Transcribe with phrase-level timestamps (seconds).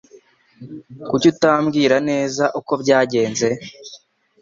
[1.09, 3.49] Kuki utambwira neza uko byagenze?